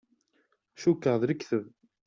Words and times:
Cukkeɣ 0.81 1.15
d 1.17 1.23
lekdeb. 1.29 1.65